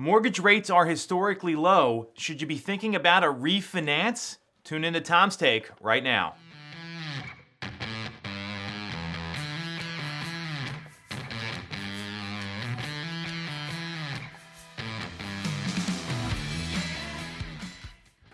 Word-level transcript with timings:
Mortgage 0.00 0.38
rates 0.38 0.70
are 0.70 0.86
historically 0.86 1.56
low. 1.56 2.10
Should 2.14 2.40
you 2.40 2.46
be 2.46 2.56
thinking 2.56 2.94
about 2.94 3.24
a 3.24 3.26
refinance? 3.26 4.36
Tune 4.62 4.84
into 4.84 5.00
Tom's 5.00 5.34
Take 5.34 5.70
right 5.80 6.04
now. 6.04 6.36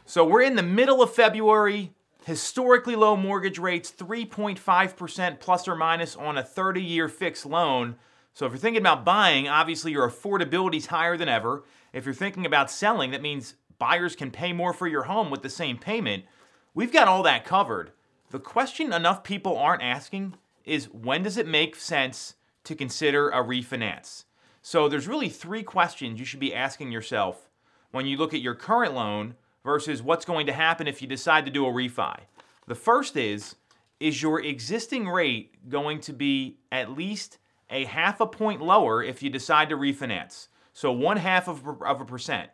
So 0.04 0.22
we're 0.22 0.42
in 0.42 0.56
the 0.56 0.62
middle 0.62 1.02
of 1.02 1.14
February. 1.14 1.94
Historically 2.26 2.94
low 2.94 3.16
mortgage 3.16 3.58
rates, 3.58 3.90
3.5% 3.90 5.40
plus 5.40 5.66
or 5.66 5.74
minus 5.74 6.14
on 6.14 6.36
a 6.36 6.42
30 6.42 6.82
year 6.82 7.08
fixed 7.08 7.46
loan. 7.46 7.96
So 8.34 8.46
if 8.46 8.52
you're 8.52 8.58
thinking 8.58 8.82
about 8.82 9.04
buying, 9.04 9.48
obviously 9.48 9.92
your 9.92 10.08
affordability 10.08 10.76
is 10.76 10.86
higher 10.86 11.16
than 11.16 11.28
ever. 11.28 11.62
If 11.92 12.04
you're 12.04 12.14
thinking 12.14 12.44
about 12.44 12.70
selling, 12.70 13.12
that 13.12 13.22
means 13.22 13.54
buyers 13.78 14.16
can 14.16 14.32
pay 14.32 14.52
more 14.52 14.72
for 14.72 14.88
your 14.88 15.04
home 15.04 15.30
with 15.30 15.42
the 15.42 15.48
same 15.48 15.78
payment. 15.78 16.24
We've 16.74 16.92
got 16.92 17.06
all 17.06 17.22
that 17.22 17.44
covered. 17.44 17.92
The 18.30 18.40
question 18.40 18.92
enough 18.92 19.22
people 19.22 19.56
aren't 19.56 19.82
asking 19.82 20.34
is 20.64 20.86
when 20.86 21.22
does 21.22 21.36
it 21.36 21.46
make 21.46 21.76
sense 21.76 22.34
to 22.64 22.74
consider 22.74 23.30
a 23.30 23.36
refinance? 23.36 24.24
So 24.62 24.88
there's 24.88 25.06
really 25.06 25.28
three 25.28 25.62
questions 25.62 26.18
you 26.18 26.26
should 26.26 26.40
be 26.40 26.54
asking 26.54 26.90
yourself 26.90 27.48
when 27.92 28.06
you 28.06 28.16
look 28.16 28.34
at 28.34 28.40
your 28.40 28.56
current 28.56 28.94
loan 28.94 29.36
versus 29.62 30.02
what's 30.02 30.24
going 30.24 30.46
to 30.46 30.52
happen 30.52 30.88
if 30.88 31.00
you 31.00 31.06
decide 31.06 31.44
to 31.44 31.52
do 31.52 31.66
a 31.66 31.70
refi. 31.70 32.18
The 32.66 32.74
first 32.74 33.16
is 33.16 33.54
is 34.00 34.20
your 34.20 34.40
existing 34.40 35.08
rate 35.08 35.68
going 35.68 36.00
to 36.00 36.12
be 36.12 36.56
at 36.72 36.90
least 36.90 37.38
a 37.74 37.84
half 37.84 38.20
a 38.20 38.26
point 38.26 38.62
lower 38.62 39.02
if 39.02 39.22
you 39.22 39.28
decide 39.28 39.68
to 39.68 39.76
refinance? 39.76 40.48
So 40.72 40.92
one 40.92 41.18
half 41.18 41.48
of, 41.48 41.66
of 41.82 42.00
a 42.00 42.04
percent. 42.04 42.50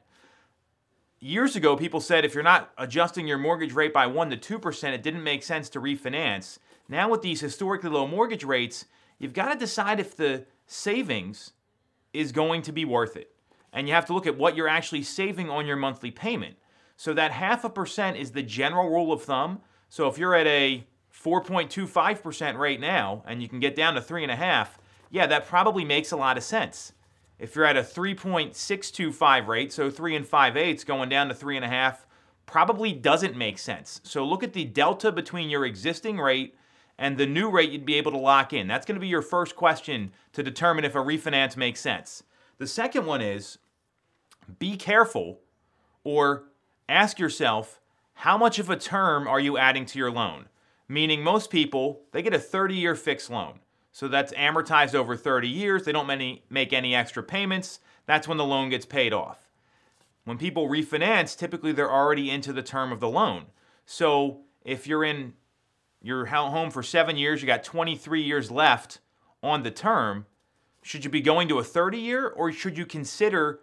Years 1.21 1.55
ago, 1.55 1.77
people 1.77 2.01
said 2.01 2.25
if 2.25 2.35
you're 2.35 2.43
not 2.43 2.71
adjusting 2.79 3.29
your 3.29 3.37
mortgage 3.37 3.75
rate 3.75 3.93
by 3.93 4.07
1% 4.07 4.41
to 4.41 4.59
2%, 4.59 4.93
it 4.93 5.03
didn't 5.03 5.23
make 5.23 5.43
sense 5.43 5.69
to 5.69 5.81
refinance. 5.81 6.59
Now, 6.89 7.11
with 7.11 7.21
these 7.21 7.41
historically 7.41 7.91
low 7.91 8.07
mortgage 8.07 8.43
rates, 8.43 8.87
you've 9.19 9.35
got 9.35 9.53
to 9.53 9.59
decide 9.59 10.01
if 10.01 10.17
the 10.17 10.47
savings 10.67 11.53
is 12.15 12.33
going 12.33 12.63
to 12.63 12.73
be 12.73 12.87
worth 12.87 13.17
it. 13.17 13.31
And 13.73 13.87
you 13.87 13.95
have 13.95 14.07
to 14.07 14.15
look 14.15 14.27
at 14.27 14.39
what 14.39 14.57
you're 14.57 14.67
actually 14.67 15.03
saving 15.03 15.51
on 15.51 15.67
your 15.67 15.77
monthly 15.77 16.11
payment. 16.11 16.57
So 16.97 17.13
that 17.13 17.33
half 17.33 17.65
a 17.65 17.71
percent 17.71 18.17
is 18.17 18.33
the 18.33 18.43
general 18.43 18.89
rule 18.89 19.13
of 19.13 19.23
thumb. 19.23 19.61
So 19.91 20.09
if 20.09 20.17
you're 20.17 20.35
at 20.35 20.47
a 20.47 20.87
4.25% 21.15 22.59
rate 22.59 22.81
now 22.81 23.23
and 23.27 23.43
you 23.43 23.49
can 23.49 23.61
get 23.61 23.77
down 23.77 23.95
to 23.95 24.01
3.5, 24.01 24.69
yeah, 25.11 25.27
that 25.27 25.47
probably 25.47 25.85
makes 25.85 26.13
a 26.13 26.17
lot 26.17 26.37
of 26.37 26.43
sense. 26.43 26.93
If 27.39 27.57
you're 27.57 27.65
at 27.65 27.77
a 27.77 27.83
3.625 27.83 29.47
rate, 29.47 29.73
so 29.73 29.91
3 29.91 30.17
and 30.17 30.27
5 30.27 30.57
eighths 30.57 30.85
going 30.85 31.09
down 31.09 31.29
to 31.29 31.35
3.5, 31.35 31.97
probably 32.47 32.93
doesn't 32.93 33.37
make 33.37 33.59
sense. 33.59 34.01
So 34.05 34.25
look 34.25 34.43
at 34.43 34.53
the 34.53 34.65
delta 34.65 35.11
between 35.11 35.51
your 35.51 35.65
existing 35.65 36.19
rate 36.19 36.55
and 36.99 37.17
the 37.17 37.27
new 37.27 37.51
rate 37.51 37.71
you'd 37.71 37.87
be 37.87 37.95
able 37.95 38.13
to 38.13 38.19
lock 38.19 38.53
in. 38.53 38.69
That's 38.69 38.85
going 38.85 38.97
to 38.97 39.01
be 39.01 39.09
your 39.09 39.23
first 39.23 39.57
question 39.57 40.13
to 40.33 40.43
determine 40.43 40.85
if 40.85 40.95
a 40.95 40.99
refinance 40.99 41.57
makes 41.57 41.81
sense. 41.81 42.23
The 42.59 42.67
second 42.67 43.07
one 43.07 43.23
is 43.23 43.59
be 44.59 44.77
careful 44.77 45.41
or 46.05 46.45
ask 46.89 47.19
yourself 47.19 47.81
how 48.15 48.37
much 48.37 48.59
of 48.59 48.69
a 48.69 48.77
term 48.77 49.27
are 49.27 49.41
you 49.41 49.57
adding 49.57 49.87
to 49.87 49.99
your 49.99 50.11
loan? 50.11 50.47
Meaning, 50.89 51.23
most 51.23 51.51
people, 51.51 52.03
they 52.13 52.21
get 52.21 52.35
a 52.35 52.39
30 52.39 52.75
year 52.75 52.95
fixed 52.95 53.31
loan. 53.31 53.61
So 53.93 54.09
that's 54.09 54.33
amortized 54.35 54.95
over 54.95 55.17
30 55.17 55.49
years. 55.49 55.85
They 55.85 55.93
don't 55.93 56.07
many, 56.07 56.45
make 56.49 56.73
any 56.73 56.95
extra 56.95 57.23
payments. 57.23 57.81
That's 58.07 58.29
when 58.29 58.39
the 58.39 58.45
loan 58.45 58.71
gets 58.71 58.87
paid 58.87 59.13
off. 59.13 59.49
When 60.25 60.39
people 60.39 60.69
refinance, 60.69 61.37
typically 61.37 61.73
they're 61.73 61.91
already 61.91 62.31
into 62.31 62.53
the 62.53 62.63
term 62.63 62.93
of 62.93 63.01
the 63.01 63.09
loan. 63.09 63.47
So 63.85 64.43
if 64.65 64.87
you're 64.87 65.05
in 65.05 65.35
your 66.01 66.27
home 66.27 66.71
for 66.71 66.83
seven 66.83 67.17
years, 67.17 67.43
you 67.43 67.47
got 67.47 67.65
23 67.65 68.23
years 68.23 68.51
left 68.51 69.01
on 69.43 69.63
the 69.63 69.71
term, 69.71 70.27
should 70.83 71.05
you 71.05 71.11
be 71.11 71.21
going 71.21 71.49
to 71.49 71.59
a 71.59 71.65
30 71.65 71.99
year 71.99 72.29
or 72.29 72.53
should 72.53 72.79
you 72.79 72.87
consider 72.87 73.61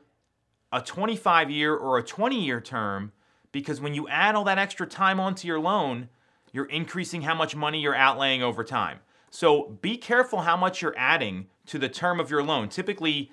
a 0.72 0.82
25 0.82 1.50
year 1.50 1.76
or 1.76 1.98
a 1.98 2.04
20 2.04 2.44
year 2.44 2.60
term 2.60 3.12
because 3.52 3.82
when 3.82 3.94
you 3.94 4.08
add 4.08 4.36
all 4.36 4.44
that 4.44 4.58
extra 4.58 4.86
time 4.86 5.20
onto 5.20 5.48
your 5.48 5.60
loan, 5.60 6.10
you're 6.52 6.66
increasing 6.66 7.24
how 7.24 7.34
much 7.34 7.56
money 7.56 7.80
you're 7.80 7.96
outlaying 7.96 8.42
over 8.42 8.64
time. 8.64 9.00
So 9.30 9.78
be 9.82 9.98
careful 9.98 10.42
how 10.42 10.58
much 10.58 10.82
you're 10.82 10.98
adding 10.98 11.48
to 11.68 11.78
the 11.78 11.90
term 11.90 12.20
of 12.20 12.32
your 12.32 12.44
loan. 12.44 12.70
Typically, 12.70 13.32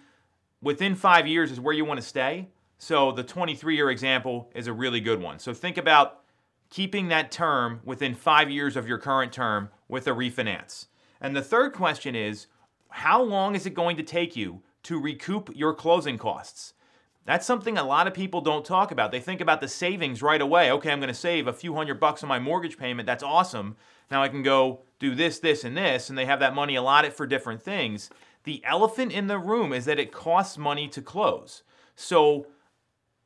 within 0.60 0.94
five 0.94 1.26
years 1.26 1.52
is 1.52 1.60
where 1.60 1.74
you 1.74 1.84
want 1.84 2.00
to 2.00 2.06
stay. 2.06 2.48
So 2.78 3.12
the 3.12 3.22
23 3.22 3.76
year 3.76 3.90
example 3.90 4.50
is 4.54 4.66
a 4.66 4.72
really 4.72 5.00
good 5.00 5.20
one. 5.20 5.38
So 5.38 5.54
think 5.54 5.78
about 5.78 6.20
keeping 6.70 7.08
that 7.08 7.30
term 7.30 7.80
within 7.84 8.14
five 8.14 8.50
years 8.50 8.76
of 8.76 8.88
your 8.88 8.98
current 8.98 9.32
term 9.32 9.70
with 9.88 10.06
a 10.06 10.10
refinance. 10.10 10.86
And 11.20 11.36
the 11.36 11.42
third 11.42 11.72
question 11.72 12.14
is 12.14 12.48
how 12.90 13.22
long 13.22 13.54
is 13.54 13.66
it 13.66 13.74
going 13.74 13.96
to 13.96 14.02
take 14.02 14.36
you 14.36 14.62
to 14.84 15.00
recoup 15.00 15.50
your 15.54 15.74
closing 15.74 16.18
costs? 16.18 16.74
That's 17.26 17.46
something 17.46 17.78
a 17.78 17.84
lot 17.84 18.06
of 18.06 18.12
people 18.12 18.42
don't 18.42 18.64
talk 18.64 18.90
about. 18.90 19.10
They 19.10 19.20
think 19.20 19.40
about 19.40 19.60
the 19.60 19.68
savings 19.68 20.20
right 20.22 20.40
away. 20.40 20.70
Okay, 20.72 20.90
I'm 20.90 21.00
to 21.00 21.14
save 21.14 21.46
a 21.46 21.52
few 21.52 21.74
hundred 21.74 21.98
bucks 21.98 22.22
on 22.22 22.28
my 22.28 22.38
mortgage 22.38 22.76
payment. 22.76 23.06
That's 23.06 23.22
awesome. 23.22 23.76
Now 24.10 24.22
I 24.22 24.28
can 24.28 24.42
go 24.42 24.82
do 24.98 25.14
this, 25.14 25.38
this, 25.38 25.64
and 25.64 25.76
this, 25.76 26.10
and 26.10 26.18
they 26.18 26.26
have 26.26 26.40
that 26.40 26.54
money 26.54 26.76
allotted 26.76 27.14
for 27.14 27.26
different 27.26 27.62
things. 27.62 28.10
The 28.44 28.62
elephant 28.64 29.12
in 29.12 29.26
the 29.26 29.38
room 29.38 29.72
is 29.72 29.86
that 29.86 29.98
it 29.98 30.12
costs 30.12 30.58
money 30.58 30.86
to 30.88 31.00
close. 31.00 31.62
So, 31.96 32.46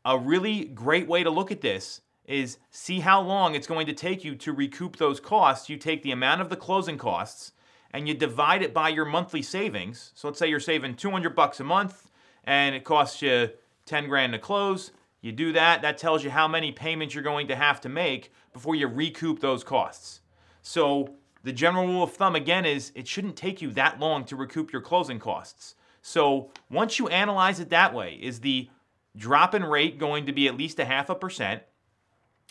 a 0.05 0.17
really 0.17 0.65
great 0.65 1.09
way 1.09 1.25
to 1.25 1.31
look 1.31 1.51
at 1.51 1.61
this 1.61 2.01
is 2.25 2.59
see 2.71 3.01
how 3.01 3.21
long 3.21 3.55
it's 3.55 3.67
going 3.67 3.87
to 3.87 3.93
take 3.93 4.25
you 4.25 4.37
to 4.37 4.53
recoup 4.53 4.97
those 4.97 5.19
costs. 5.19 5.69
You 5.69 5.77
take 5.77 6.03
the 6.03 6.13
amount 6.13 6.41
of 6.41 6.51
the 6.51 6.57
closing 6.57 6.99
costs 6.99 7.53
and 7.91 8.07
you 8.07 8.15
divide 8.15 8.63
it 8.63 8.73
by 8.73 8.91
your 8.91 9.07
monthly 9.07 9.43
savings. 9.43 10.13
So 10.15 10.29
let's 10.29 10.39
say 10.39 10.49
you're 10.49 10.61
saving 10.61 10.95
200 10.95 11.35
bucks 11.35 11.59
a 11.59 11.65
month 11.65 12.11
and 12.45 12.75
it 12.75 12.85
costs 12.85 13.23
you 13.23 13.51
10 13.89 14.09
grand 14.09 14.33
to 14.33 14.39
close. 14.39 14.93
You 15.21 15.33
do 15.33 15.53
that, 15.53 15.83
that 15.83 15.99
tells 15.99 16.23
you 16.23 16.31
how 16.31 16.47
many 16.47 16.71
payments 16.71 17.15
you're 17.15 17.25
going 17.25 17.49
to 17.49 17.57
have 17.57 17.81
to 17.81 17.89
make 17.89 18.33
before 18.53 18.77
you 18.77 18.87
recoup 18.87 19.41
those 19.41 19.65
costs. 19.65 20.21
So, 20.63 21.15
the 21.45 21.53
general 21.53 21.87
rule 21.87 22.03
of 22.03 22.13
thumb 22.13 22.37
again 22.37 22.67
is 22.67 22.93
it 22.95 23.09
shouldn't 23.09 23.37
take 23.37 23.63
you 23.63 23.71
that 23.73 23.99
long 23.99 24.25
to 24.25 24.37
recoup 24.37 24.73
your 24.73 24.83
closing 24.83 25.19
costs. 25.19 25.75
So, 26.03 26.51
once 26.71 26.99
you 26.99 27.09
analyze 27.09 27.59
it 27.59 27.71
that 27.71 27.95
way, 27.95 28.19
is 28.21 28.41
the 28.41 28.69
drop 29.17 29.55
in 29.55 29.65
rate 29.65 29.99
going 29.99 30.27
to 30.27 30.33
be 30.33 30.47
at 30.47 30.57
least 30.57 30.79
a 30.79 30.85
half 30.85 31.09
a 31.09 31.15
percent? 31.15 31.63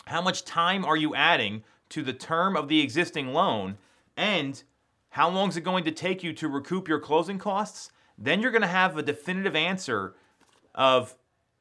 How 0.06 0.20
much 0.20 0.44
time 0.44 0.84
are 0.84 0.96
you 0.96 1.14
adding 1.14 1.62
to 1.90 2.02
the 2.02 2.12
term 2.12 2.56
of 2.56 2.68
the 2.68 2.80
existing 2.80 3.32
loan? 3.32 3.78
And 4.16 4.62
how 5.10 5.30
long 5.30 5.48
is 5.48 5.56
it 5.56 5.62
going 5.62 5.84
to 5.84 5.92
take 5.92 6.22
you 6.22 6.32
to 6.34 6.48
recoup 6.48 6.88
your 6.88 7.00
closing 7.00 7.38
costs? 7.38 7.90
Then 8.16 8.40
you're 8.40 8.50
going 8.50 8.62
to 8.62 8.68
have 8.68 8.96
a 8.96 9.02
definitive 9.02 9.54
answer 9.54 10.14
of 10.74 11.14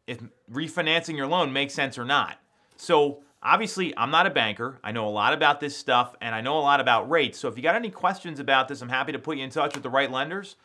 if 0.07 0.19
refinancing 0.51 1.15
your 1.15 1.27
loan 1.27 1.53
makes 1.53 1.73
sense 1.73 1.97
or 1.97 2.05
not. 2.05 2.39
So, 2.77 3.23
obviously, 3.43 3.95
I'm 3.97 4.11
not 4.11 4.25
a 4.25 4.29
banker. 4.29 4.79
I 4.83 4.91
know 4.91 5.07
a 5.07 5.09
lot 5.09 5.33
about 5.33 5.59
this 5.59 5.75
stuff 5.75 6.15
and 6.21 6.33
I 6.33 6.41
know 6.41 6.57
a 6.57 6.61
lot 6.61 6.79
about 6.79 7.09
rates. 7.09 7.37
So, 7.37 7.47
if 7.47 7.57
you 7.57 7.63
got 7.63 7.75
any 7.75 7.89
questions 7.89 8.39
about 8.39 8.67
this, 8.67 8.81
I'm 8.81 8.89
happy 8.89 9.11
to 9.11 9.19
put 9.19 9.37
you 9.37 9.43
in 9.43 9.49
touch 9.49 9.73
with 9.73 9.83
the 9.83 9.89
right 9.89 10.11
lenders. 10.11 10.55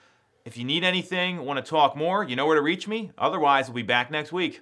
If 0.44 0.56
you 0.56 0.64
need 0.64 0.84
anything, 0.84 1.44
want 1.44 1.64
to 1.64 1.68
talk 1.68 1.96
more, 1.96 2.24
you 2.24 2.36
know 2.36 2.46
where 2.46 2.56
to 2.56 2.62
reach 2.62 2.88
me. 2.88 3.12
Otherwise, 3.18 3.68
we'll 3.68 3.76
be 3.76 3.82
back 3.82 4.10
next 4.10 4.32
week. 4.32 4.60